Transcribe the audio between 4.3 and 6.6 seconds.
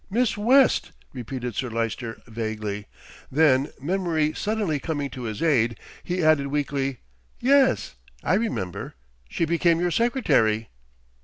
suddenly coming to his aid he added